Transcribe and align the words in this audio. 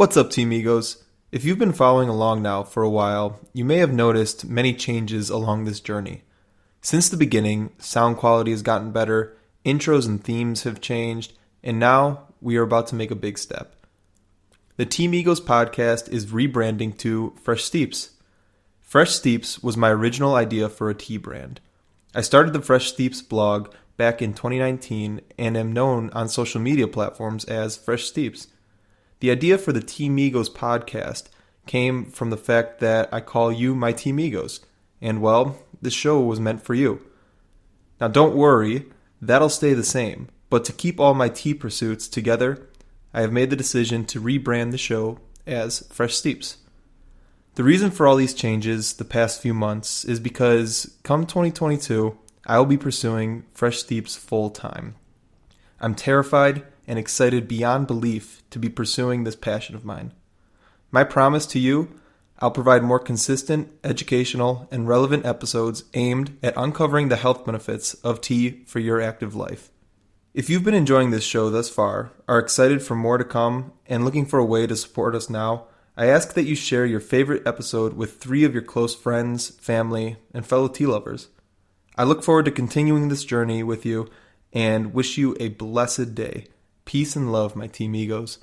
What's 0.00 0.16
up, 0.16 0.30
Team 0.30 0.50
Egos? 0.50 1.04
If 1.30 1.44
you've 1.44 1.58
been 1.58 1.74
following 1.74 2.08
along 2.08 2.40
now 2.40 2.62
for 2.62 2.82
a 2.82 2.88
while, 2.88 3.38
you 3.52 3.66
may 3.66 3.76
have 3.76 3.92
noticed 3.92 4.46
many 4.46 4.72
changes 4.72 5.28
along 5.28 5.64
this 5.64 5.78
journey. 5.78 6.22
Since 6.80 7.10
the 7.10 7.18
beginning, 7.18 7.72
sound 7.76 8.16
quality 8.16 8.50
has 8.52 8.62
gotten 8.62 8.92
better, 8.92 9.36
intros 9.62 10.06
and 10.06 10.24
themes 10.24 10.62
have 10.62 10.80
changed, 10.80 11.34
and 11.62 11.78
now 11.78 12.28
we 12.40 12.56
are 12.56 12.62
about 12.62 12.86
to 12.86 12.94
make 12.94 13.10
a 13.10 13.14
big 13.14 13.36
step. 13.36 13.76
The 14.78 14.86
Team 14.86 15.12
Egos 15.12 15.38
podcast 15.38 16.08
is 16.08 16.32
rebranding 16.32 16.96
to 17.00 17.34
Fresh 17.42 17.64
Steeps. 17.64 18.12
Fresh 18.80 19.10
Steeps 19.10 19.62
was 19.62 19.76
my 19.76 19.90
original 19.90 20.34
idea 20.34 20.70
for 20.70 20.88
a 20.88 20.94
tea 20.94 21.18
brand. 21.18 21.60
I 22.14 22.22
started 22.22 22.54
the 22.54 22.62
Fresh 22.62 22.88
Steeps 22.88 23.20
blog 23.20 23.74
back 23.98 24.22
in 24.22 24.32
2019 24.32 25.20
and 25.38 25.58
am 25.58 25.74
known 25.74 26.08
on 26.14 26.30
social 26.30 26.58
media 26.58 26.88
platforms 26.88 27.44
as 27.44 27.76
Fresh 27.76 28.04
Steeps. 28.04 28.46
The 29.20 29.30
idea 29.30 29.58
for 29.58 29.72
the 29.72 29.82
Team 29.82 30.18
Egos 30.18 30.48
podcast 30.48 31.24
came 31.66 32.06
from 32.06 32.30
the 32.30 32.38
fact 32.38 32.80
that 32.80 33.08
I 33.12 33.20
call 33.20 33.52
you 33.52 33.74
my 33.74 33.92
Team 33.92 34.18
Egos, 34.18 34.60
and 35.00 35.20
well, 35.20 35.58
this 35.80 35.92
show 35.92 36.20
was 36.20 36.40
meant 36.40 36.62
for 36.62 36.74
you. 36.74 37.02
Now, 38.00 38.08
don't 38.08 38.34
worry, 38.34 38.86
that'll 39.20 39.50
stay 39.50 39.74
the 39.74 39.84
same, 39.84 40.28
but 40.48 40.64
to 40.64 40.72
keep 40.72 40.98
all 40.98 41.12
my 41.12 41.28
tea 41.28 41.52
pursuits 41.52 42.08
together, 42.08 42.66
I 43.12 43.20
have 43.20 43.32
made 43.32 43.50
the 43.50 43.56
decision 43.56 44.06
to 44.06 44.22
rebrand 44.22 44.70
the 44.70 44.78
show 44.78 45.18
as 45.46 45.86
Fresh 45.92 46.14
Steeps. 46.14 46.56
The 47.56 47.64
reason 47.64 47.90
for 47.90 48.06
all 48.06 48.16
these 48.16 48.32
changes 48.32 48.94
the 48.94 49.04
past 49.04 49.42
few 49.42 49.52
months 49.52 50.02
is 50.02 50.18
because 50.18 50.96
come 51.02 51.26
2022, 51.26 52.16
I 52.46 52.56
will 52.56 52.64
be 52.64 52.78
pursuing 52.78 53.44
Fresh 53.52 53.80
Steeps 53.80 54.16
full 54.16 54.48
time. 54.48 54.94
I'm 55.80 55.94
terrified 55.94 56.64
and 56.86 56.98
excited 56.98 57.48
beyond 57.48 57.86
belief 57.86 58.42
to 58.50 58.58
be 58.58 58.68
pursuing 58.68 59.24
this 59.24 59.36
passion 59.36 59.74
of 59.74 59.84
mine. 59.84 60.12
My 60.90 61.04
promise 61.04 61.46
to 61.46 61.58
you 61.58 62.00
I'll 62.42 62.50
provide 62.50 62.82
more 62.82 62.98
consistent, 62.98 63.70
educational, 63.84 64.66
and 64.70 64.88
relevant 64.88 65.26
episodes 65.26 65.84
aimed 65.92 66.38
at 66.42 66.54
uncovering 66.56 67.08
the 67.08 67.16
health 67.16 67.44
benefits 67.44 67.94
of 67.94 68.22
tea 68.22 68.64
for 68.66 68.78
your 68.78 68.98
active 69.00 69.34
life. 69.34 69.70
If 70.32 70.48
you've 70.48 70.64
been 70.64 70.74
enjoying 70.74 71.10
this 71.10 71.24
show 71.24 71.50
thus 71.50 71.68
far, 71.68 72.12
are 72.26 72.38
excited 72.38 72.82
for 72.82 72.94
more 72.94 73.18
to 73.18 73.24
come, 73.24 73.72
and 73.86 74.04
looking 74.04 74.24
for 74.24 74.38
a 74.38 74.44
way 74.44 74.66
to 74.66 74.76
support 74.76 75.14
us 75.14 75.28
now, 75.28 75.66
I 75.98 76.06
ask 76.06 76.32
that 76.32 76.44
you 76.44 76.54
share 76.54 76.86
your 76.86 77.00
favorite 77.00 77.46
episode 77.46 77.94
with 77.94 78.16
three 78.16 78.44
of 78.44 78.54
your 78.54 78.62
close 78.62 78.94
friends, 78.94 79.50
family, 79.50 80.16
and 80.32 80.46
fellow 80.46 80.68
tea 80.68 80.86
lovers. 80.86 81.28
I 81.98 82.04
look 82.04 82.22
forward 82.22 82.46
to 82.46 82.52
continuing 82.52 83.08
this 83.08 83.24
journey 83.24 83.62
with 83.62 83.84
you 83.84 84.08
and 84.52 84.92
wish 84.94 85.18
you 85.18 85.36
a 85.40 85.48
blessed 85.48 86.14
day. 86.14 86.46
Peace 86.84 87.14
and 87.16 87.32
love, 87.32 87.54
my 87.54 87.66
team 87.66 87.94
egos. 87.94 88.38